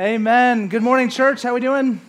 [0.00, 0.68] Amen.
[0.68, 1.42] Good morning, church.
[1.42, 2.00] How are we doing?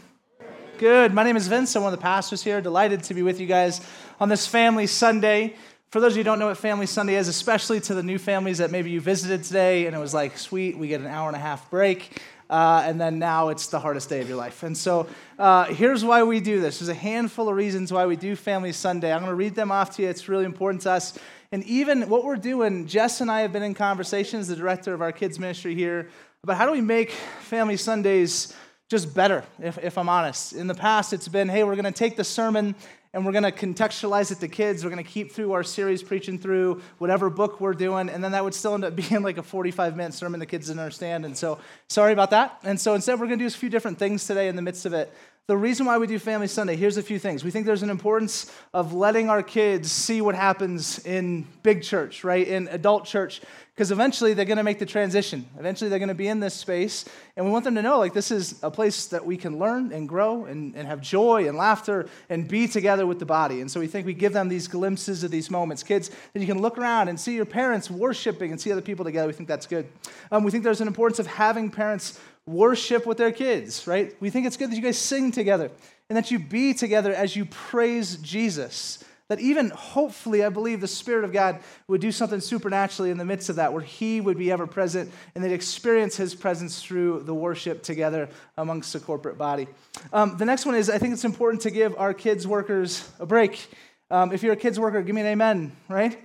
[0.77, 1.11] Good.
[1.11, 1.75] My name is Vince.
[1.75, 2.61] I'm one of the pastors here.
[2.61, 3.81] Delighted to be with you guys
[4.19, 5.55] on this Family Sunday.
[5.89, 8.19] For those of you who don't know what Family Sunday is, especially to the new
[8.19, 11.29] families that maybe you visited today and it was like, sweet, we get an hour
[11.29, 12.21] and a half break.
[12.47, 14.61] Uh, and then now it's the hardest day of your life.
[14.61, 15.07] And so
[15.39, 16.77] uh, here's why we do this.
[16.77, 19.11] There's a handful of reasons why we do Family Sunday.
[19.11, 20.09] I'm going to read them off to you.
[20.09, 21.17] It's really important to us.
[21.51, 25.01] And even what we're doing, Jess and I have been in conversations, the director of
[25.01, 26.09] our kids' ministry here,
[26.43, 28.53] about how do we make Family Sundays
[28.89, 30.53] just better, if, if I'm honest.
[30.53, 32.75] In the past, it's been, hey, we're going to take the sermon
[33.13, 34.85] and we're going to contextualize it to kids.
[34.85, 38.31] We're going to keep through our series preaching through whatever book we're doing, and then
[38.31, 41.25] that would still end up being like a 45 minute sermon the kids didn't understand.
[41.25, 42.57] And so, sorry about that.
[42.63, 44.85] And so, instead, we're going to do a few different things today in the midst
[44.85, 45.13] of it.
[45.49, 47.43] The reason why we do Family Sunday, here's a few things.
[47.43, 52.23] We think there's an importance of letting our kids see what happens in big church,
[52.23, 52.47] right?
[52.47, 53.41] In adult church,
[53.73, 55.47] because eventually they're going to make the transition.
[55.57, 58.13] Eventually they're going to be in this space, and we want them to know like
[58.13, 61.57] this is a place that we can learn and grow and, and have joy and
[61.57, 63.59] laughter and be together with the body.
[63.59, 65.81] And so we think we give them these glimpses of these moments.
[65.81, 69.03] Kids, that you can look around and see your parents worshiping and see other people
[69.03, 69.25] together.
[69.25, 69.87] We think that's good.
[70.29, 72.19] Um, we think there's an importance of having parents
[72.49, 74.15] worship with their kids, right?
[74.19, 75.71] We think it's good that you guys sing together
[76.09, 80.87] and that you be together as you praise Jesus that even hopefully, I believe the
[80.87, 84.39] Spirit of God would do something supernaturally in the midst of that, where He would
[84.39, 89.37] be ever present and they'd experience His presence through the worship together amongst the corporate
[89.37, 89.67] body.
[90.11, 93.25] Um, the next one is I think it's important to give our kids workers a
[93.27, 93.69] break.
[94.09, 96.19] Um, if you're a kids worker, give me an amen, right?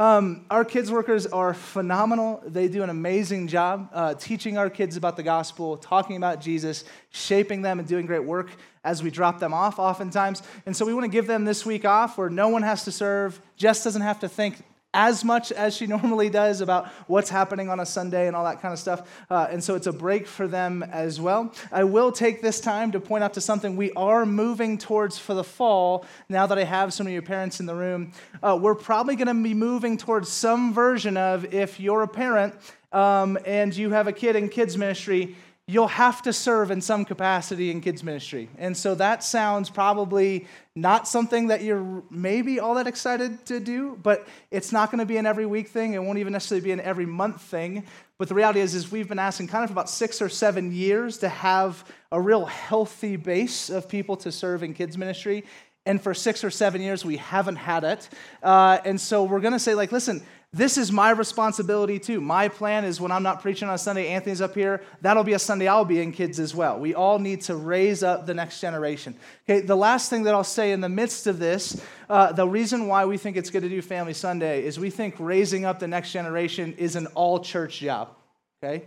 [0.00, 2.42] Um, our kids workers are phenomenal.
[2.46, 6.84] They do an amazing job uh, teaching our kids about the gospel, talking about Jesus,
[7.10, 8.50] shaping them, and doing great work
[8.82, 10.42] as we drop them off oftentimes.
[10.64, 12.90] And so we want to give them this week off where no one has to
[12.90, 13.42] serve.
[13.58, 14.62] Jess doesn't have to think
[14.92, 18.60] as much as she normally does about what's happening on a Sunday and all that
[18.60, 19.24] kind of stuff.
[19.30, 21.52] Uh, and so it's a break for them as well.
[21.70, 25.34] I will take this time to point out to something we are moving towards for
[25.34, 28.12] the fall now that I have some of your parents in the room.
[28.42, 32.54] Uh, we're probably going to be moving towards some version of if you're a parent
[32.92, 35.36] um, and you have a kid in kids ministry
[35.70, 38.48] you'll have to serve in some capacity in kids ministry.
[38.58, 43.96] And so that sounds probably not something that you're maybe all that excited to do,
[44.02, 45.94] but it's not going to be an every week thing.
[45.94, 47.84] It won't even necessarily be an every month thing.
[48.18, 50.72] But the reality is, is we've been asking kind of for about six or seven
[50.72, 55.44] years to have a real healthy base of people to serve in kids ministry.
[55.86, 58.08] And for six or seven years, we haven't had it.
[58.42, 60.22] Uh, and so we're going to say, like, listen,
[60.52, 62.20] this is my responsibility too.
[62.20, 65.38] My plan is when I'm not preaching on Sunday, Anthony's up here, that'll be a
[65.38, 66.80] Sunday I'll be in kids as well.
[66.80, 69.14] We all need to raise up the next generation.
[69.48, 72.88] Okay, the last thing that I'll say in the midst of this, uh, the reason
[72.88, 75.86] why we think it's good to do Family Sunday is we think raising up the
[75.86, 78.16] next generation is an all church job.
[78.62, 78.86] Okay?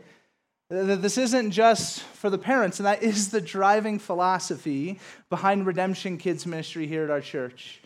[0.70, 5.00] This isn't just for the parents, and that is the driving philosophy
[5.30, 7.83] behind Redemption Kids Ministry here at our church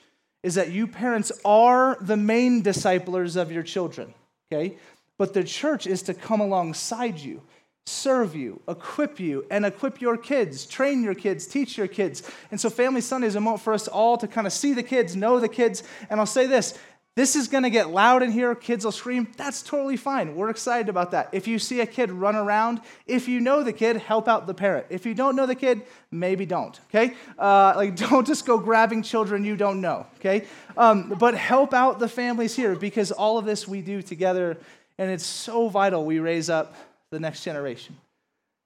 [0.48, 4.14] is that you parents are the main disciplers of your children,
[4.50, 4.78] okay?
[5.18, 7.42] But the church is to come alongside you,
[7.86, 12.24] serve you, equip you, and equip your kids, train your kids, teach your kids.
[12.50, 14.84] And so, Family Sunday is a moment for us all to kind of see the
[14.84, 15.84] kids, know the kids.
[16.10, 16.80] And I'll say this
[17.18, 18.54] this is going to get loud in here.
[18.54, 19.28] Kids will scream.
[19.38, 20.36] That's totally fine.
[20.36, 21.30] We're excited about that.
[21.32, 24.54] If you see a kid run around, if you know the kid, help out the
[24.54, 24.86] parent.
[24.92, 26.80] If you don't know the kid, maybe don't.
[26.90, 27.16] Okay?
[27.40, 30.06] Uh, like, don't just go grabbing children you don't know.
[30.20, 30.46] Okay?
[30.78, 34.56] Um, but help out the families here because all of this we do together,
[35.00, 36.76] and it's so vital we raise up
[37.10, 37.98] the next generation,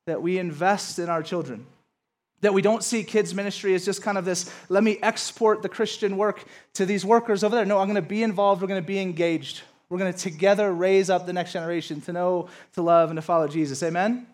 [0.07, 1.65] that we invest in our children.
[2.41, 5.69] That we don't see kids' ministry as just kind of this, let me export the
[5.69, 6.43] Christian work
[6.73, 7.65] to these workers over there.
[7.65, 8.61] No, I'm going to be involved.
[8.61, 9.61] We're going to be engaged.
[9.89, 13.21] We're going to together raise up the next generation to know, to love, and to
[13.21, 13.83] follow Jesus.
[13.83, 14.25] Amen?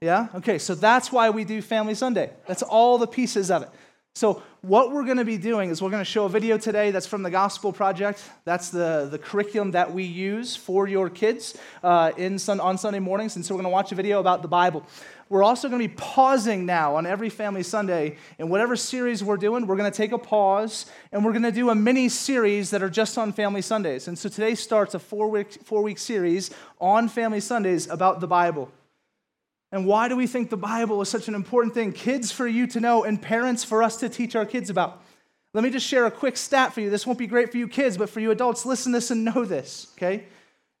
[0.00, 0.28] Yeah?
[0.36, 2.30] Okay, so that's why we do Family Sunday.
[2.46, 3.68] That's all the pieces of it.
[4.16, 6.90] So, what we're going to be doing is we're going to show a video today
[6.90, 8.22] that's from the Gospel Project.
[8.44, 12.98] That's the, the curriculum that we use for your kids uh, in sun, on Sunday
[12.98, 13.36] mornings.
[13.36, 14.84] And so, we're going to watch a video about the Bible.
[15.28, 18.16] We're also going to be pausing now on every Family Sunday.
[18.40, 21.52] In whatever series we're doing, we're going to take a pause and we're going to
[21.52, 24.08] do a mini series that are just on Family Sundays.
[24.08, 28.26] And so, today starts a four week, four week series on Family Sundays about the
[28.26, 28.72] Bible.
[29.72, 31.92] And why do we think the Bible is such an important thing?
[31.92, 35.02] Kids for you to know and parents for us to teach our kids about.
[35.54, 36.90] Let me just share a quick stat for you.
[36.90, 39.44] This won't be great for you kids, but for you adults, listen this and know
[39.44, 40.24] this, okay?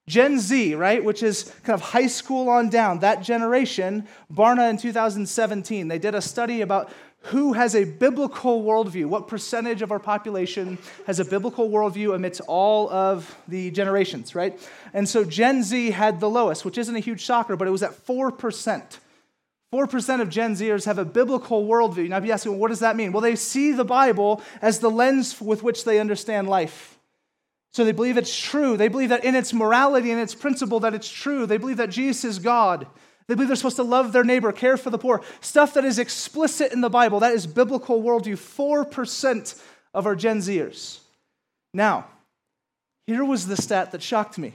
[0.08, 4.76] Gen Z, right, which is kind of high school on down, that generation, Barna in
[4.76, 6.92] 2017, they did a study about
[7.24, 9.06] who has a biblical worldview?
[9.06, 14.58] What percentage of our population has a biblical worldview amidst all of the generations, right?
[14.94, 17.82] And so Gen Z had the lowest, which isn't a huge shocker, but it was
[17.82, 18.98] at 4%.
[19.72, 22.08] 4% of Gen Zers have a biblical worldview.
[22.08, 23.12] Now, be asking, well, what does that mean?
[23.12, 26.98] Well, they see the Bible as the lens with which they understand life.
[27.72, 28.76] So they believe it's true.
[28.76, 31.46] They believe that in its morality and its principle that it's true.
[31.46, 32.88] They believe that Jesus is God.
[33.30, 35.22] They believe they're supposed to love their neighbor, care for the poor.
[35.40, 37.20] Stuff that is explicit in the Bible.
[37.20, 38.34] That is biblical worldview.
[38.34, 39.62] 4%
[39.94, 40.98] of our Gen Zers.
[41.72, 42.08] Now,
[43.06, 44.54] here was the stat that shocked me.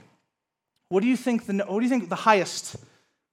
[0.89, 2.75] What do you think the, what do you think the highest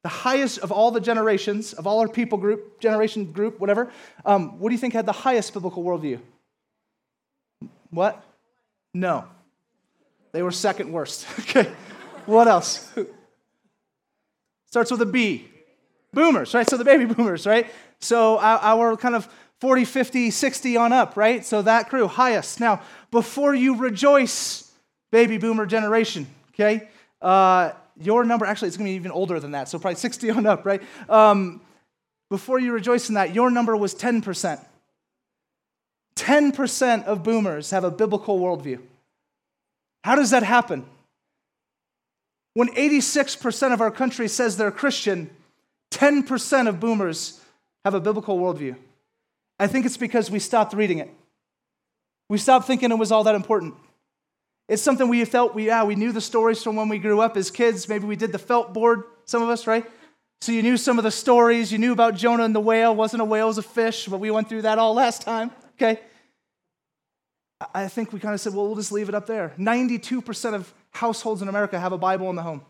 [0.05, 3.91] the highest of all the generations, of all our people group, generation group, whatever,
[4.25, 6.21] um, what do you think had the highest biblical worldview?
[7.91, 8.23] What?
[8.95, 9.25] No.
[10.31, 11.27] They were second worst.
[11.41, 11.73] okay.
[12.27, 12.93] What else?
[14.73, 15.47] Starts with a B.
[16.15, 16.67] Boomers, right?
[16.67, 17.67] So the baby boomers, right?
[18.01, 19.29] So our, kind of
[19.61, 21.45] 40, 50, 60 on up, right?
[21.45, 22.59] So that crew, highest.
[22.59, 22.81] Now,
[23.11, 24.73] before you rejoice,
[25.11, 26.89] baby boomer generation, okay?
[27.21, 30.47] Uh, your number, actually, it's to be even older than that, so probably 60 on
[30.47, 30.83] up, right?
[31.07, 31.61] Um,
[32.31, 34.59] before you rejoice in that, your number was 10%.
[36.17, 38.81] 10% of boomers have a biblical worldview.
[40.03, 40.87] How does that happen?
[42.55, 45.31] When 86% of our country says they're Christian,
[45.93, 47.41] 10% of boomers
[47.85, 48.77] have a biblical worldview.
[49.59, 51.11] I think it's because we stopped reading it.
[52.29, 53.75] We stopped thinking it was all that important.
[54.69, 57.37] It's something we felt we, yeah, we knew the stories from when we grew up
[57.37, 57.89] as kids.
[57.89, 59.85] Maybe we did the felt board, some of us, right?
[60.41, 61.71] So you knew some of the stories.
[61.71, 62.95] You knew about Jonah and the whale.
[62.95, 65.51] Wasn't a whale, it was a fish, but we went through that all last time,
[65.75, 66.01] okay?
[67.75, 69.53] I think we kind of said, well, we'll just leave it up there.
[69.59, 72.63] 92% of households in America have a Bible in the home.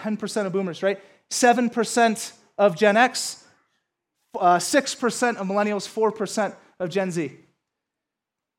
[0.00, 1.00] 10% of boomers, right?
[1.30, 3.44] 7% of Gen X,
[4.38, 7.32] uh, 6% of millennials, 4% of Gen Z.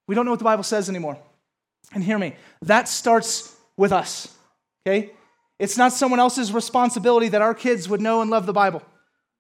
[0.07, 1.17] We don't know what the Bible says anymore.
[1.93, 4.33] And hear me, that starts with us,
[4.85, 5.11] okay?
[5.59, 8.81] It's not someone else's responsibility that our kids would know and love the Bible.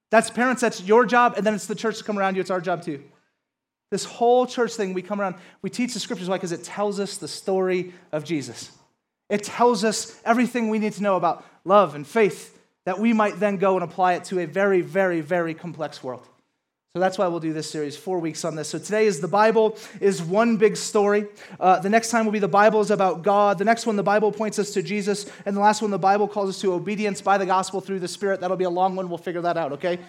[0.09, 2.51] That's parents, that's your job, and then it's the church to come around you, it's
[2.51, 3.03] our job too.
[3.91, 6.29] This whole church thing, we come around, we teach the scriptures.
[6.29, 6.37] Why?
[6.37, 8.71] Because it tells us the story of Jesus.
[9.29, 13.39] It tells us everything we need to know about love and faith that we might
[13.39, 16.25] then go and apply it to a very, very, very complex world.
[16.93, 18.69] So that's why we'll do this series, four weeks on this.
[18.69, 21.27] So today is the Bible is one big story.
[21.59, 23.59] Uh, the next time will be the Bible is about God.
[23.59, 25.29] The next one, the Bible points us to Jesus.
[25.45, 28.07] And the last one, the Bible calls us to obedience by the gospel through the
[28.07, 28.41] Spirit.
[28.41, 29.09] That'll be a long one.
[29.09, 29.99] We'll figure that out, okay?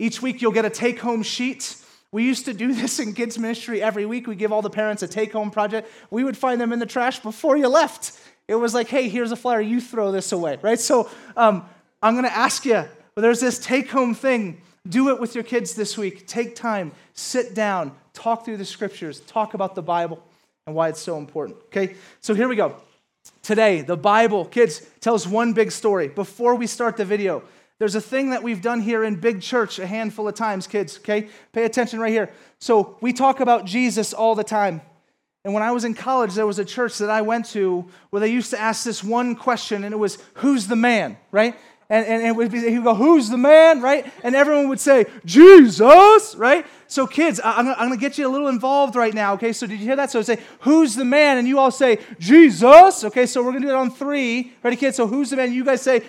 [0.00, 1.76] Each week you'll get a take home sheet.
[2.12, 4.26] We used to do this in kids' ministry every week.
[4.26, 5.90] We give all the parents a take home project.
[6.10, 8.18] We would find them in the trash before you left.
[8.46, 9.60] It was like, hey, here's a flyer.
[9.60, 10.80] You throw this away, right?
[10.80, 11.68] So um,
[12.02, 12.84] I'm going to ask you,
[13.14, 16.26] there's this take home thing do it with your kids this week.
[16.26, 20.22] Take time, sit down, talk through the scriptures, talk about the Bible
[20.66, 21.58] and why it's so important.
[21.66, 21.94] Okay?
[22.20, 22.76] So here we go.
[23.42, 26.08] Today, the Bible, kids, tells one big story.
[26.08, 27.42] Before we start the video,
[27.78, 30.98] there's a thing that we've done here in Big Church a handful of times, kids,
[30.98, 31.28] okay?
[31.52, 32.30] Pay attention right here.
[32.58, 34.80] So we talk about Jesus all the time.
[35.44, 38.20] And when I was in college, there was a church that I went to where
[38.20, 41.54] they used to ask this one question, and it was, Who's the man, right?
[41.90, 43.80] and, and, and would be, he would go, Who's the man?
[43.80, 44.10] Right?
[44.22, 46.66] And everyone would say, Jesus, right?
[46.86, 49.52] So, kids, I, am going to get you a little involved right now, okay?
[49.52, 50.10] So, did you hear that?
[50.10, 51.38] So, I say, Who's the man?
[51.38, 53.24] And you all say, Jesus, okay?
[53.24, 54.52] So, we're to do it on three.
[54.62, 54.96] Ready, kids?
[54.96, 55.52] So, who's the man?
[55.52, 56.02] You guys say,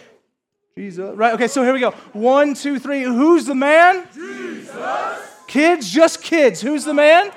[0.78, 1.34] Jesus, right?
[1.34, 1.92] Okay, so here we go.
[2.14, 3.04] One, two, three.
[3.04, 4.08] Who's the man?
[4.14, 4.76] Jesus.
[5.48, 6.62] Kids, just kids.
[6.62, 7.32] Who's the man?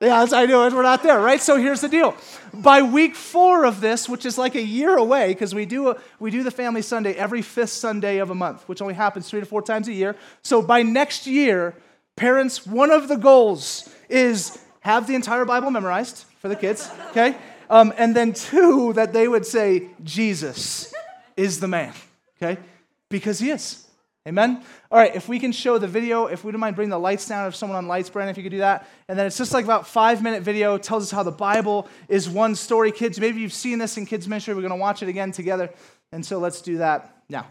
[0.00, 1.40] Yeah, I know we're not there, right?
[1.40, 2.14] So here's the deal.
[2.52, 5.96] By week four of this, which is like a year away, because we do a,
[6.20, 9.40] we do the Family Sunday every fifth Sunday of a month, which only happens three
[9.40, 10.14] to four times a year.
[10.42, 11.74] So by next year,
[12.14, 17.36] parents, one of the goals is have the entire Bible memorized for the kids, okay?
[17.70, 20.92] Um, and then two, that they would say Jesus
[21.36, 21.92] is the man,
[22.36, 22.60] okay?
[23.08, 23.86] Because he is.
[24.26, 24.60] Amen?
[24.90, 27.28] All right, if we can show the video, if we don't mind bringing the lights
[27.28, 28.88] down, if someone on lights, Brandon, if you could do that.
[29.08, 32.28] And then it's just like about five minute video, tells us how the Bible is
[32.28, 32.90] one story.
[32.90, 34.54] Kids, maybe you've seen this in kids' ministry.
[34.54, 35.70] We're going to watch it again together.
[36.10, 37.46] And so let's do that now.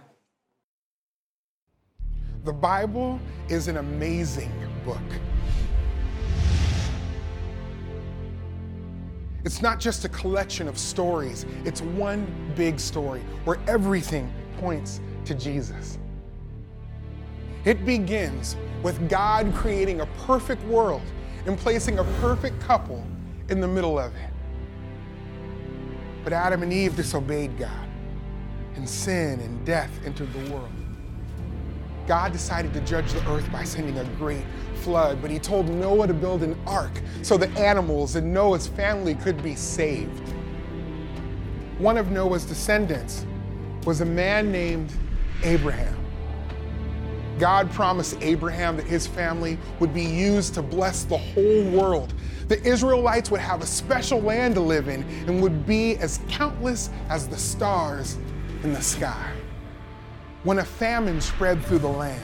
[2.43, 4.51] The Bible is an amazing
[4.83, 5.01] book.
[9.45, 12.25] It's not just a collection of stories, it's one
[12.55, 15.99] big story where everything points to Jesus.
[17.63, 21.03] It begins with God creating a perfect world
[21.45, 23.05] and placing a perfect couple
[23.49, 24.31] in the middle of it.
[26.23, 27.87] But Adam and Eve disobeyed God,
[28.75, 30.84] and sin and death entered the world.
[32.07, 34.45] God decided to judge the earth by sending a great
[34.75, 39.15] flood, but he told Noah to build an ark so the animals and Noah's family
[39.15, 40.31] could be saved.
[41.79, 43.25] One of Noah's descendants
[43.85, 44.93] was a man named
[45.43, 45.95] Abraham.
[47.39, 52.13] God promised Abraham that his family would be used to bless the whole world.
[52.47, 56.89] The Israelites would have a special land to live in and would be as countless
[57.09, 58.17] as the stars
[58.63, 59.33] in the sky.
[60.45, 62.23] When a famine spread through the land,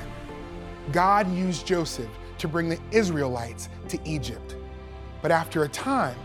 [0.94, 4.56] God used Joseph to bring the Israelites to Egypt.
[5.22, 6.18] But after a time,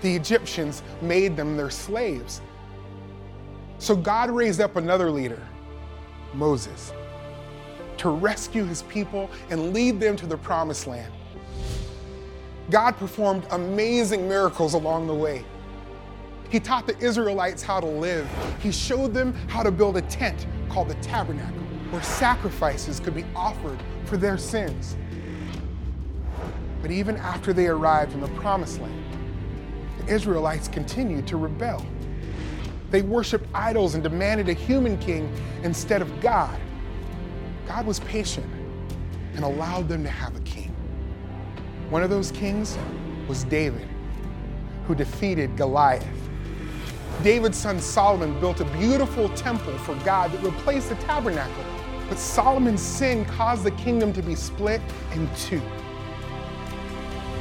[0.00, 2.40] the Egyptians made them their slaves.
[3.78, 5.44] So God raised up another leader,
[6.34, 6.92] Moses
[7.98, 11.12] to rescue his people and lead them to the promised land.
[12.70, 15.44] God performed amazing miracles along the way.
[16.48, 18.28] He taught the Israelites how to live.
[18.60, 23.24] He showed them how to build a tent called the tabernacle, where sacrifices could be
[23.34, 24.96] offered for their sins.
[26.82, 29.04] But even after they arrived in the promised land,
[29.98, 31.84] the Israelites continued to rebel.
[32.90, 35.30] They worshiped idols and demanded a human king
[35.62, 36.58] instead of God.
[37.66, 38.46] God was patient
[39.34, 40.74] and allowed them to have a king.
[41.90, 42.78] One of those kings
[43.28, 43.86] was David,
[44.86, 46.27] who defeated Goliath.
[47.22, 51.64] David's son Solomon built a beautiful temple for God that replaced the tabernacle.
[52.08, 54.80] But Solomon's sin caused the kingdom to be split
[55.12, 55.60] in two.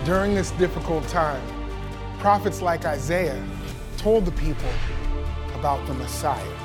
[0.03, 1.41] During this difficult time,
[2.17, 3.43] prophets like Isaiah
[3.97, 4.69] told the people
[5.53, 6.57] about the Messiah.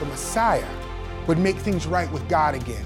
[0.00, 0.68] The Messiah
[1.26, 2.84] would make things right with God again.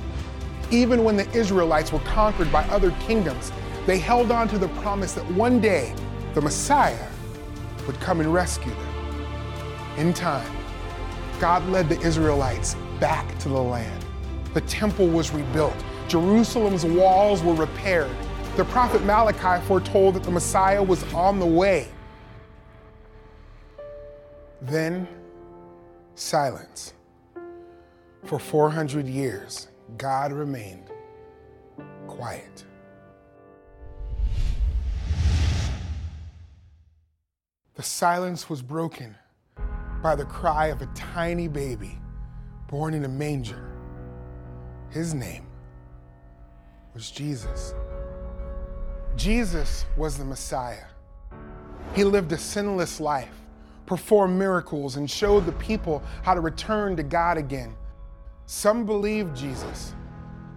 [0.71, 3.51] Even when the Israelites were conquered by other kingdoms,
[3.85, 5.93] they held on to the promise that one day
[6.35, 7.09] the Messiah
[7.91, 9.27] would come and rescue them.
[9.97, 10.49] In time,
[11.41, 14.05] God led the Israelites back to the land.
[14.55, 15.75] The temple was rebuilt,
[16.07, 18.15] Jerusalem's walls were repaired.
[18.57, 21.89] The prophet Malachi foretold that the Messiah was on the way.
[24.63, 25.09] Then,
[26.15, 26.95] silence.
[28.25, 29.67] For 400 years,
[29.99, 30.91] God remained
[32.07, 32.65] quiet.
[37.75, 39.17] The silence was broken
[40.03, 41.99] by the cry of a tiny baby
[42.69, 43.73] born in a manger.
[44.91, 45.47] His name
[46.95, 47.75] was Jesus.
[49.17, 50.87] Jesus was the Messiah.
[51.95, 53.35] He lived a sinless life,
[53.87, 57.75] performed miracles, and showed the people how to return to God again.
[58.47, 59.95] Some believed Jesus,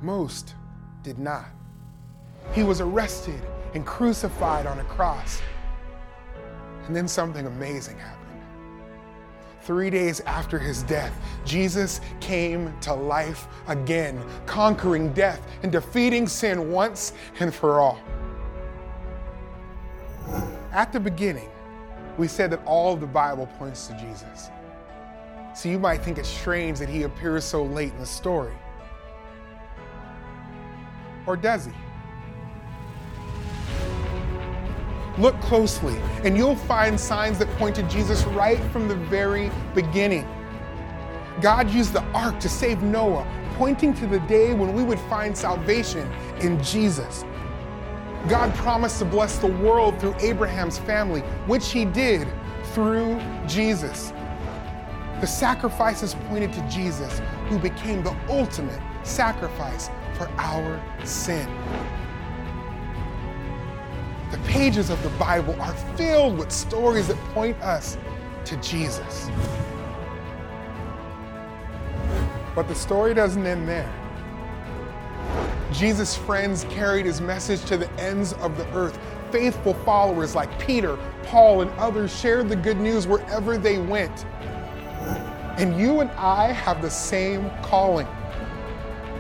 [0.02, 0.56] most
[1.04, 1.46] did not.
[2.54, 3.42] He was arrested
[3.74, 5.42] and crucified on a cross.
[6.88, 8.20] And then something amazing happened.
[9.62, 11.14] Three days after his death,
[11.46, 18.00] Jesus came to life again, conquering death and defeating sin once and for all.
[20.74, 21.50] At the beginning,
[22.18, 24.50] we said that all of the Bible points to Jesus.
[25.56, 28.54] So you might think it's strange that he appears so late in the story.
[31.26, 31.72] Or does he?
[35.18, 40.28] Look closely, and you'll find signs that point to Jesus right from the very beginning.
[41.40, 45.38] God used the ark to save Noah, pointing to the day when we would find
[45.38, 47.26] salvation in Jesus.
[48.28, 52.28] God promised to bless the world through Abraham's family, which he did
[52.74, 54.14] through Jesus.
[55.20, 61.48] The sacrifices pointed to Jesus, who became the ultimate sacrifice for our sin.
[64.34, 68.00] The pages of the Bible are filled with stories that point us
[68.46, 69.30] to Jesus.
[72.56, 73.94] But the story doesn't end there.
[75.72, 78.98] Jesus' friends carried his message to the ends of the earth.
[79.32, 84.26] Faithful followers like Peter, Paul, and others shared the good news wherever they went.
[85.60, 88.08] And you and I have the same calling.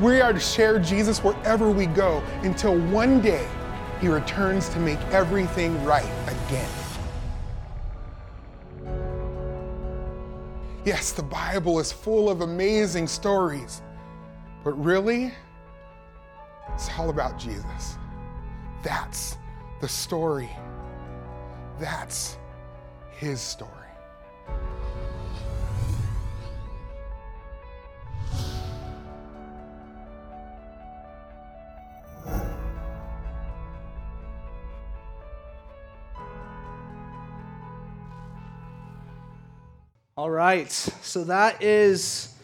[0.01, 3.47] We are to share Jesus wherever we go until one day
[4.03, 6.69] he returns to make everything right again.
[10.83, 13.81] Yes, the Bible is full of amazing stories,
[14.65, 15.31] but really,
[16.73, 17.97] it's all about Jesus.
[18.83, 19.37] That's
[19.79, 20.49] the story.
[21.79, 22.37] That's
[23.11, 23.82] his story.
[40.15, 42.35] All right, so that is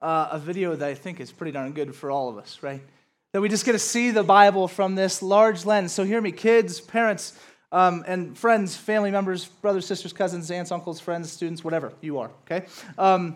[0.00, 2.80] uh, a video that I think is pretty darn good for all of us, right?
[3.32, 5.90] That we just get to see the Bible from this large lens.
[5.90, 7.36] So, hear me, kids, parents,
[7.72, 12.30] um, and friends, family members, brothers, sisters, cousins, aunts, uncles, friends, students, whatever you are,
[12.44, 12.66] okay?
[12.96, 13.34] Um,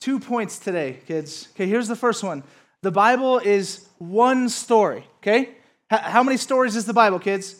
[0.00, 1.48] two points today, kids.
[1.56, 2.44] Okay, here's the first one
[2.82, 5.56] The Bible is one story, okay?
[5.90, 7.56] How many stories is the Bible, kids?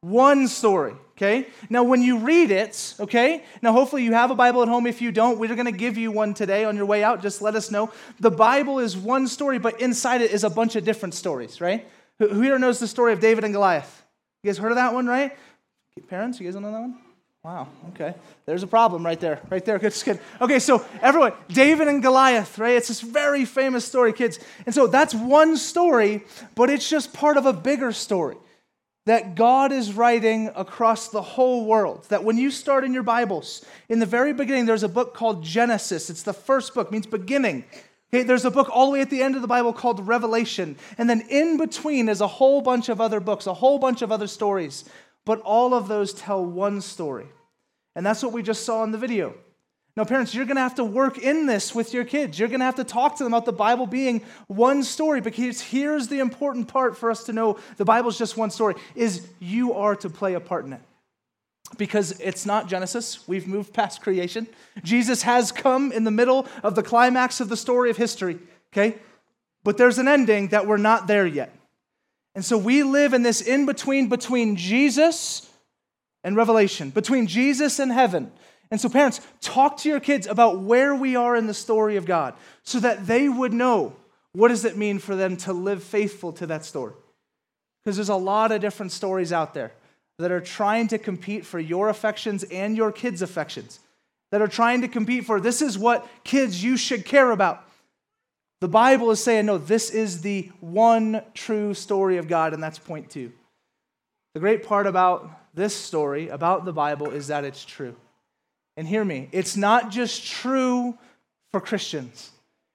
[0.00, 1.48] One story, okay?
[1.70, 3.44] Now, when you read it, okay?
[3.62, 4.86] Now, hopefully you have a Bible at home.
[4.86, 7.22] If you don't, we're going to give you one today on your way out.
[7.22, 7.92] Just let us know.
[8.20, 11.86] The Bible is one story, but inside it is a bunch of different stories, right?
[12.18, 14.04] Who here knows the story of David and Goliath?
[14.42, 15.36] You guys heard of that one, right?
[16.08, 16.98] Parents, you guys know that one?
[17.44, 18.14] Wow, okay.
[18.46, 19.40] There's a problem right there.
[19.50, 19.78] Right there.
[19.78, 20.20] Good, good.
[20.40, 22.76] Okay, so everyone, David and Goliath, right?
[22.76, 24.38] It's this very famous story, kids.
[24.64, 26.24] And so that's one story,
[26.54, 28.36] but it's just part of a bigger story
[29.06, 32.06] that God is writing across the whole world.
[32.08, 35.42] That when you start in your Bibles, in the very beginning, there's a book called
[35.42, 36.08] Genesis.
[36.08, 37.64] It's the first book, means beginning.
[38.14, 40.76] Okay, there's a book all the way at the end of the Bible called Revelation.
[40.98, 44.12] And then in between is a whole bunch of other books, a whole bunch of
[44.12, 44.84] other stories
[45.24, 47.26] but all of those tell one story.
[47.94, 49.34] And that's what we just saw in the video.
[49.94, 52.38] Now, parents, you're going to have to work in this with your kids.
[52.38, 55.60] You're going to have to talk to them about the Bible being one story because
[55.60, 59.74] here's the important part for us to know the Bible's just one story is you
[59.74, 60.80] are to play a part in it.
[61.76, 63.26] Because it's not Genesis.
[63.28, 64.46] We've moved past creation.
[64.82, 68.38] Jesus has come in the middle of the climax of the story of history,
[68.72, 68.98] okay?
[69.62, 71.54] But there's an ending that we're not there yet.
[72.34, 75.50] And so we live in this in between between Jesus
[76.24, 78.32] and Revelation, between Jesus and heaven.
[78.72, 82.06] And so, parents, talk to your kids about where we are in the story of
[82.06, 83.94] God so that they would know
[84.32, 86.94] what does it mean for them to live faithful to that story.
[87.84, 89.72] Because there's a lot of different stories out there
[90.18, 93.78] that are trying to compete for your affections and your kids' affections,
[94.30, 97.68] that are trying to compete for this is what kids you should care about.
[98.62, 102.78] The Bible is saying, no, this is the one true story of God, and that's
[102.78, 103.32] point two.
[104.32, 107.94] The great part about this story, about the Bible, is that it's true.
[108.76, 110.96] And hear me, it's not just true
[111.50, 112.30] for Christians,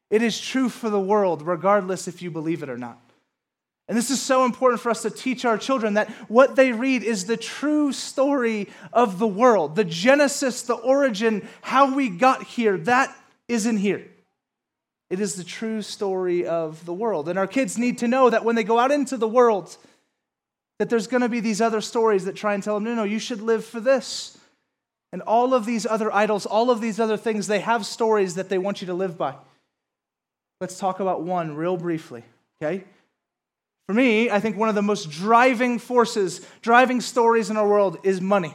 [0.09, 3.01] it is true for the world, regardless if you believe it or not.
[3.89, 7.03] And this is so important for us to teach our children that what they read
[7.03, 9.77] is the true story of the world.
[9.77, 13.15] The Genesis, the origin, how we got here, that
[13.47, 14.05] is in here.
[15.09, 17.29] It is the true story of the world.
[17.29, 19.77] And our kids need to know that when they go out into the world,
[20.79, 23.03] that there's going to be these other stories that try and tell them, no, no,
[23.05, 24.36] you should live for this.
[25.13, 28.49] And all of these other idols, all of these other things, they have stories that
[28.49, 29.35] they want you to live by.
[30.59, 32.23] Let's talk about one real briefly,
[32.61, 32.83] okay?
[33.87, 37.99] For me, I think one of the most driving forces, driving stories in our world
[38.03, 38.53] is money.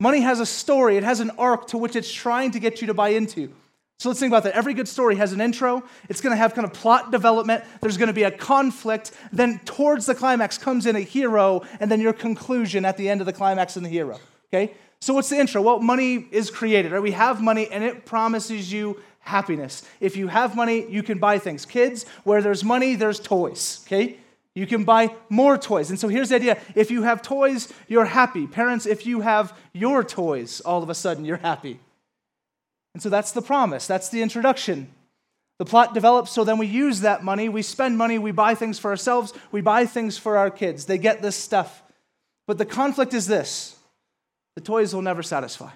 [0.00, 2.86] Money has a story, it has an arc to which it's trying to get you
[2.86, 3.52] to buy into.
[3.98, 4.54] So let's think about that.
[4.54, 5.82] Every good story has an intro.
[6.10, 7.64] It's going to have kind of plot development.
[7.80, 9.12] There's going to be a conflict.
[9.32, 13.22] Then, towards the climax, comes in a hero, and then your conclusion at the end
[13.22, 14.20] of the climax and the hero.
[14.52, 14.74] Okay?
[15.00, 15.62] So, what's the intro?
[15.62, 17.02] Well, money is created, right?
[17.02, 19.82] We have money, and it promises you happiness.
[20.00, 21.66] If you have money, you can buy things.
[21.66, 23.84] Kids, where there's money, there's toys.
[23.86, 24.18] Okay?
[24.54, 25.90] You can buy more toys.
[25.90, 28.46] And so here's the idea if you have toys, you're happy.
[28.46, 31.78] Parents, if you have your toys, all of a sudden you're happy.
[32.94, 34.88] And so that's the promise, that's the introduction.
[35.58, 38.78] The plot develops, so then we use that money, we spend money, we buy things
[38.78, 40.86] for ourselves, we buy things for our kids.
[40.86, 41.82] They get this stuff.
[42.46, 43.75] But the conflict is this
[44.56, 45.70] the toys will never satisfy.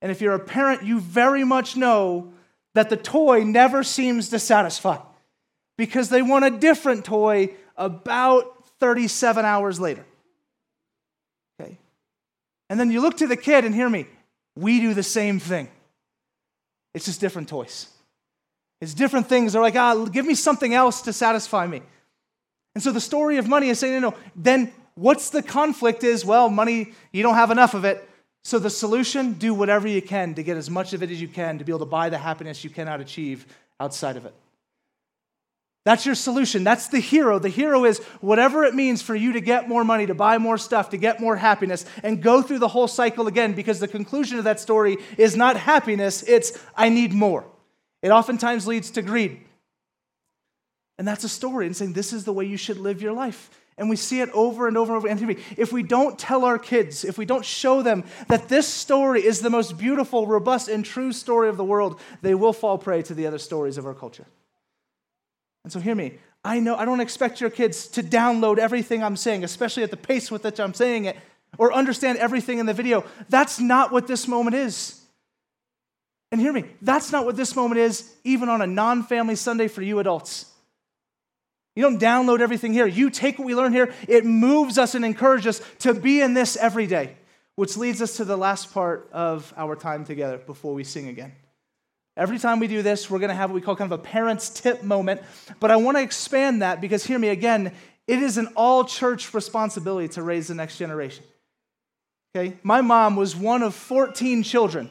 [0.00, 2.32] And if you're a parent, you very much know
[2.74, 4.98] that the toy never seems to satisfy
[5.76, 10.04] because they want a different toy about 37 hours later.
[11.60, 11.78] Okay?
[12.70, 14.06] And then you look to the kid and hear me,
[14.54, 15.68] we do the same thing.
[16.94, 17.88] It's just different toys.
[18.80, 19.52] It's different things.
[19.52, 21.82] They're like, ah, give me something else to satisfy me.
[22.74, 26.24] And so the story of money is saying, no, no, then what's the conflict is,
[26.24, 28.08] well, money, you don't have enough of it.
[28.42, 31.28] So the solution, do whatever you can to get as much of it as you
[31.28, 33.46] can to be able to buy the happiness you cannot achieve
[33.78, 34.34] outside of it.
[35.84, 36.64] That's your solution.
[36.64, 37.38] That's the hero.
[37.38, 40.58] The hero is whatever it means for you to get more money, to buy more
[40.58, 44.38] stuff, to get more happiness, and go through the whole cycle again because the conclusion
[44.38, 47.46] of that story is not happiness, it's I need more.
[48.02, 49.40] It oftentimes leads to greed.
[50.98, 53.50] And that's a story and saying this is the way you should live your life.
[53.78, 55.08] And we see it over and over and over.
[55.08, 59.24] And if we don't tell our kids, if we don't show them that this story
[59.24, 63.02] is the most beautiful, robust, and true story of the world, they will fall prey
[63.02, 64.26] to the other stories of our culture.
[65.62, 66.18] And so hear me.
[66.44, 69.96] I know I don't expect your kids to download everything I'm saying, especially at the
[69.96, 71.16] pace with which I'm saying it,
[71.56, 73.04] or understand everything in the video.
[73.28, 75.00] That's not what this moment is.
[76.30, 79.68] And hear me, that's not what this moment is, even on a non family Sunday
[79.68, 80.46] for you adults.
[81.78, 82.88] You don't download everything here.
[82.88, 86.34] You take what we learn here, it moves us and encourages us to be in
[86.34, 87.14] this every day,
[87.54, 91.30] which leads us to the last part of our time together before we sing again.
[92.16, 94.02] Every time we do this, we're going to have what we call kind of a
[94.02, 95.20] parents' tip moment.
[95.60, 97.72] But I want to expand that because, hear me again,
[98.08, 101.22] it is an all church responsibility to raise the next generation.
[102.34, 102.56] Okay?
[102.64, 104.90] My mom was one of 14 children.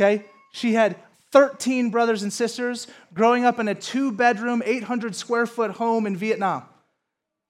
[0.00, 0.24] Okay?
[0.52, 0.94] She had
[1.32, 6.16] 13 brothers and sisters growing up in a two bedroom, 800 square foot home in
[6.16, 6.64] Vietnam.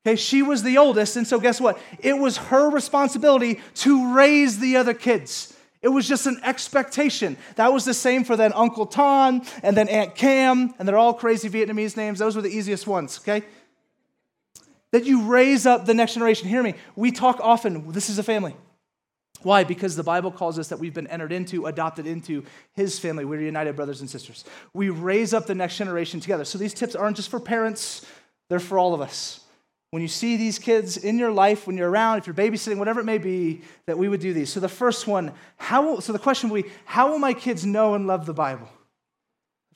[0.07, 1.79] Okay, she was the oldest, and so guess what?
[1.99, 5.55] It was her responsibility to raise the other kids.
[5.83, 7.37] It was just an expectation.
[7.57, 11.15] That was the same for then Uncle Ton and then Aunt Cam, and they're all
[11.15, 12.19] crazy Vietnamese names.
[12.19, 13.47] Those were the easiest ones, okay?
[14.93, 16.49] That you raise up the next generation.
[16.49, 16.75] Hear me.
[16.97, 18.55] We talk often, this is a family.
[19.43, 19.65] Why?
[19.65, 23.25] Because the Bible calls us that we've been entered into, adopted into his family.
[23.25, 24.45] We're united brothers and sisters.
[24.75, 26.45] We raise up the next generation together.
[26.45, 28.05] So these tips aren't just for parents,
[28.49, 29.41] they're for all of us
[29.91, 33.01] when you see these kids in your life, when you're around, if you're babysitting, whatever
[33.01, 34.53] it may be, that we would do these.
[34.53, 37.67] So the first one, how will, so the question will be, how will my kids
[37.67, 38.69] know and love the Bible?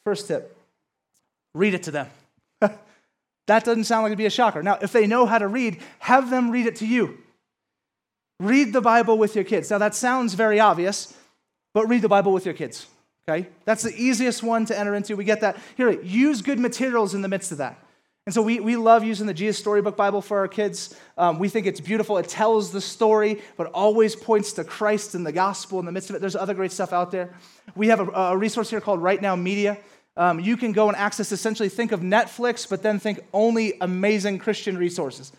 [0.05, 0.57] First tip,
[1.53, 2.09] read it to them.
[2.61, 4.63] that doesn't sound like it'd be a shocker.
[4.63, 7.19] Now, if they know how to read, have them read it to you.
[8.41, 9.71] Read the Bible with your kids.
[9.71, 11.17] Now, that sounds very obvious,
[11.73, 12.87] but read the Bible with your kids.
[13.29, 13.49] Okay?
[13.65, 15.17] That's the easiest one to enter into.
[15.17, 15.57] We get that.
[15.77, 17.79] Here, use good materials in the midst of that.
[18.27, 20.99] And so we, we love using the Jesus Storybook Bible for our kids.
[21.19, 22.17] Um, we think it's beautiful.
[22.17, 26.09] It tells the story, but always points to Christ and the gospel in the midst
[26.09, 26.21] of it.
[26.21, 27.35] There's other great stuff out there.
[27.75, 29.79] We have a, a resource here called Right Now Media.
[30.17, 34.39] Um, you can go and access essentially think of Netflix, but then think only amazing
[34.39, 35.33] Christian resources.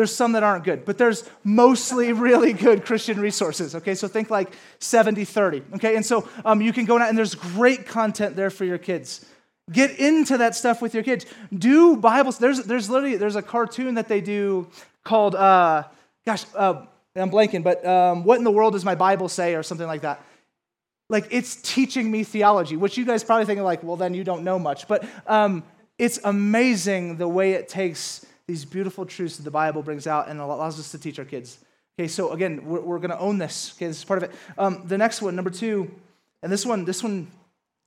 [0.00, 3.74] There's some that aren't good, but there's mostly really good Christian resources.
[3.74, 5.62] Okay, so think like 70 30.
[5.74, 8.78] Okay, and so um, you can go out and there's great content there for your
[8.78, 9.26] kids.
[9.70, 11.26] Get into that stuff with your kids.
[11.52, 12.38] Do Bibles.
[12.38, 14.68] There's, there's literally there's a cartoon that they do
[15.04, 15.84] called, uh,
[16.24, 19.62] gosh, uh, I'm blanking, but um, what in the world does my Bible say or
[19.62, 20.24] something like that?
[21.10, 24.44] Like it's teaching me theology, which you guys probably think like, well, then you don't
[24.44, 24.88] know much.
[24.88, 25.62] But um,
[25.98, 30.40] it's amazing the way it takes these beautiful truths that the Bible brings out and
[30.40, 31.58] allows us to teach our kids.
[31.98, 33.74] Okay, so again, we're, we're going to own this.
[33.76, 34.36] Okay, this is part of it.
[34.58, 35.90] Um, the next one, number two,
[36.42, 37.28] and this one, this one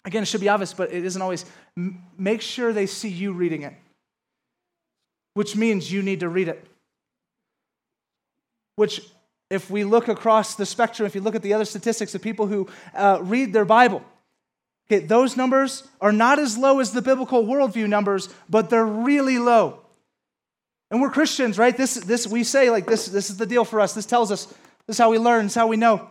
[0.06, 1.45] Again, it should be obvious, but it isn't always.
[2.17, 3.73] make sure they see you reading it,
[5.34, 6.65] which means you need to read it.
[8.76, 9.02] Which,
[9.49, 12.47] if we look across the spectrum, if you look at the other statistics of people
[12.47, 14.04] who uh, read their Bible,
[14.88, 19.39] okay, those numbers are not as low as the biblical worldview numbers, but they're really
[19.39, 19.83] low.
[20.93, 21.75] And we're Christians, right?
[21.75, 23.95] This, this we say like this, this is the deal for us.
[23.95, 26.08] This tells us, this is how we learn, this is how we know.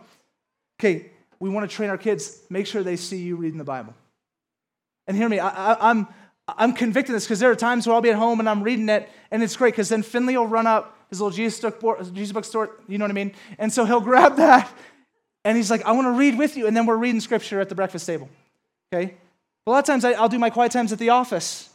[0.77, 3.93] Okay, we want to train our kids, make sure they see you reading the Bible.
[5.07, 6.07] And hear me, I, am I'm,
[6.49, 8.89] I'm convicted this because there are times where I'll be at home and I'm reading
[8.89, 12.33] it, and it's great because then Finley will run up his little Jesus, book, Jesus
[12.33, 13.31] book store, you know what I mean?
[13.59, 14.69] And so he'll grab that,
[15.45, 16.67] and he's like, I want to read with you.
[16.67, 18.27] And then we're reading scripture at the breakfast table.
[18.93, 19.13] Okay?
[19.65, 21.69] A lot of times I, will do my quiet times at the office.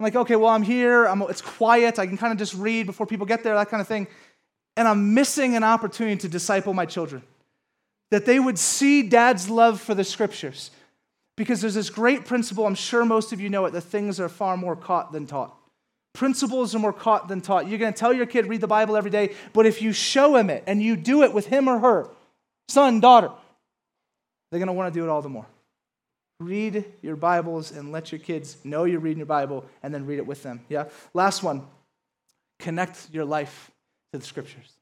[0.00, 2.86] I'm like, okay, well, I'm here, I'm, it's quiet, I can kind of just read
[2.86, 4.06] before people get there, that kind of thing.
[4.78, 7.22] And I'm missing an opportunity to disciple my children
[8.10, 10.70] that they would see dad's love for the scriptures.
[11.36, 14.30] Because there's this great principle, I'm sure most of you know it, that things are
[14.30, 15.54] far more caught than taught.
[16.14, 17.68] Principles are more caught than taught.
[17.68, 20.34] You're going to tell your kid, read the Bible every day, but if you show
[20.34, 22.08] him it and you do it with him or her,
[22.68, 23.30] son, daughter,
[24.50, 25.46] they're going to want to do it all the more.
[26.40, 30.18] Read your Bibles and let your kids know you're reading your Bible and then read
[30.18, 30.64] it with them.
[30.68, 30.86] Yeah?
[31.14, 31.66] Last one
[32.58, 33.70] connect your life
[34.12, 34.72] to the scriptures.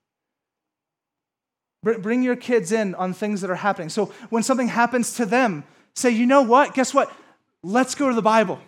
[1.83, 3.89] Bring your kids in on things that are happening.
[3.89, 6.75] So when something happens to them, say, you know what?
[6.75, 7.13] Guess what?
[7.63, 8.61] Let's go to the Bible.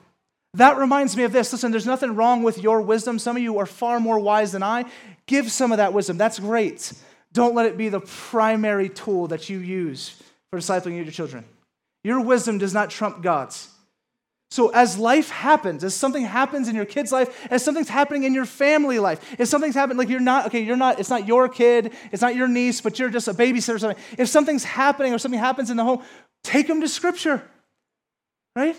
[0.54, 1.52] That reminds me of this.
[1.52, 3.18] Listen, there's nothing wrong with your wisdom.
[3.18, 4.84] Some of you are far more wise than I.
[5.26, 6.18] Give some of that wisdom.
[6.18, 6.92] That's great.
[7.32, 11.44] Don't let it be the primary tool that you use for discipling your children.
[12.02, 13.68] Your wisdom does not trump God's.
[14.50, 18.34] So, as life happens, as something happens in your kid's life, as something's happening in
[18.34, 21.48] your family life, if something's happening, like you're not, okay, you're not, it's not your
[21.48, 24.02] kid, it's not your niece, but you're just a babysitter or something.
[24.18, 26.02] If something's happening or something happens in the home,
[26.42, 27.42] take them to Scripture,
[28.56, 28.76] right?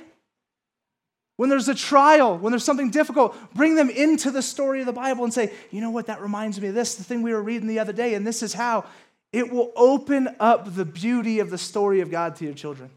[1.37, 4.93] When there's a trial, when there's something difficult, bring them into the story of the
[4.93, 7.41] Bible and say, you know what, that reminds me of this, the thing we were
[7.41, 8.85] reading the other day, and this is how.
[9.31, 12.89] It will open up the beauty of the story of God to your children.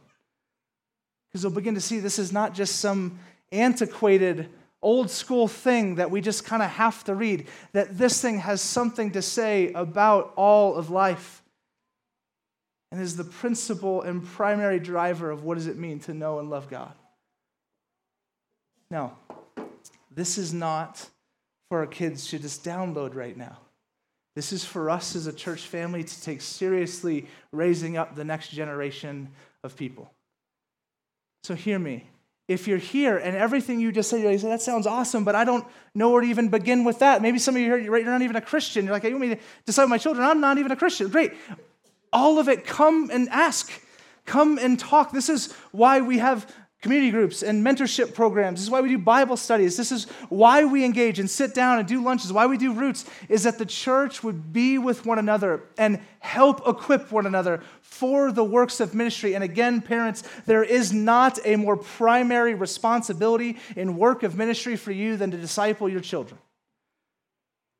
[1.35, 3.19] Because they'll begin to see this is not just some
[3.51, 8.39] antiquated, old school thing that we just kind of have to read, that this thing
[8.39, 11.43] has something to say about all of life
[12.93, 16.51] and is the principal and primary driver of what does it mean to know and
[16.51, 16.93] love God.
[18.89, 19.17] Now,
[20.13, 21.05] this is not
[21.69, 23.59] for our kids to just download right now.
[24.37, 28.51] This is for us as a church family to take seriously raising up the next
[28.51, 29.31] generation
[29.65, 30.14] of people.
[31.45, 32.07] So hear me.
[32.49, 35.45] If you're here and everything you just said, you say, that sounds awesome, but I
[35.45, 37.21] don't know where to even begin with that.
[37.21, 38.87] Maybe some of you here, you're not even a Christian.
[38.87, 40.27] You're like, you want me to disciple my children?
[40.27, 41.09] I'm not even a Christian.
[41.09, 41.33] Great.
[42.15, 43.71] All of it, come and ask.
[44.25, 45.13] Come and talk.
[45.13, 48.61] This is why we have community groups and mentorship programs.
[48.61, 49.77] This is why we do Bible studies.
[49.77, 52.33] This is why we engage and sit down and do lunches.
[52.33, 56.67] Why we do roots is that the church would be with one another and help
[56.67, 57.63] equip one another
[58.05, 59.35] for the works of ministry.
[59.35, 64.93] And again, parents, there is not a more primary responsibility in work of ministry for
[64.93, 66.39] you than to disciple your children.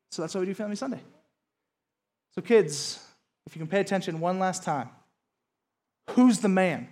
[0.09, 0.99] So that's why we do Family Sunday.
[2.33, 2.99] So, kids,
[3.45, 4.89] if you can pay attention one last time,
[6.09, 6.87] who's the man?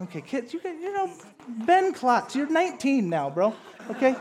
[0.00, 1.10] Okay, kids, you, can, you know,
[1.48, 3.52] Ben Klotz, you're 19 now, bro.
[3.90, 4.14] Okay?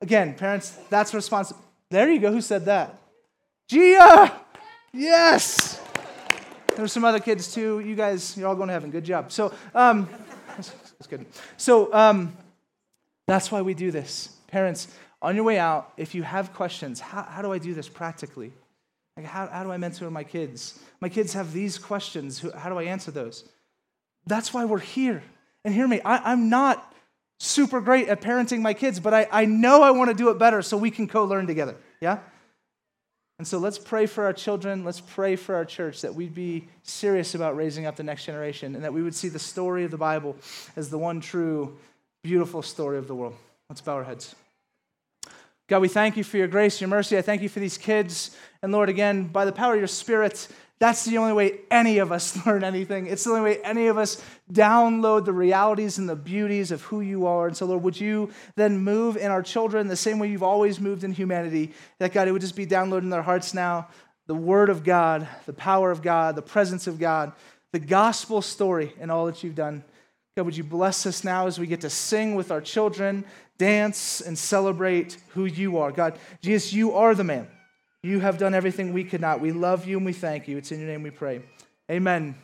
[0.00, 1.60] Again, parents, that's responsible.
[1.90, 2.32] There you go.
[2.32, 2.98] Who said that?
[3.68, 4.32] Gia!
[4.94, 5.75] Yes!
[6.76, 7.80] There's some other kids too.
[7.80, 8.90] You guys, you're all going to heaven.
[8.90, 9.32] Good job.
[9.32, 10.08] So, um,
[10.56, 11.24] that's, good.
[11.56, 12.36] So, um,
[13.26, 14.36] that's why we do this.
[14.48, 14.88] Parents,
[15.22, 18.52] on your way out, if you have questions, how, how do I do this practically?
[19.16, 20.78] Like, how, how do I mentor my kids?
[21.00, 22.44] My kids have these questions.
[22.54, 23.48] How do I answer those?
[24.26, 25.22] That's why we're here.
[25.64, 26.94] And hear me, I, am not
[27.38, 30.38] super great at parenting my kids, but I, I know I want to do it
[30.38, 31.76] better so we can co learn together.
[32.00, 32.18] Yeah?
[33.38, 34.84] And so let's pray for our children.
[34.84, 38.74] Let's pray for our church that we'd be serious about raising up the next generation
[38.74, 40.36] and that we would see the story of the Bible
[40.74, 41.76] as the one true,
[42.22, 43.34] beautiful story of the world.
[43.68, 44.34] Let's bow our heads.
[45.68, 47.18] God, we thank you for your grace, your mercy.
[47.18, 48.36] I thank you for these kids.
[48.62, 52.12] And Lord, again, by the power of your Spirit, that's the only way any of
[52.12, 53.06] us learn anything.
[53.06, 57.00] It's the only way any of us download the realities and the beauties of who
[57.00, 57.46] you are.
[57.46, 60.78] And so, Lord, would you then move in our children the same way you've always
[60.78, 61.72] moved in humanity?
[61.98, 63.88] That, God, it would just be downloaded in their hearts now
[64.26, 67.30] the Word of God, the power of God, the presence of God,
[67.72, 69.84] the gospel story, and all that you've done.
[70.36, 73.24] God, would you bless us now as we get to sing with our children,
[73.56, 75.92] dance, and celebrate who you are?
[75.92, 77.46] God, Jesus, you are the man.
[78.06, 79.40] You have done everything we could not.
[79.40, 80.56] We love you and we thank you.
[80.58, 81.42] It's in your name we pray.
[81.90, 82.36] Amen.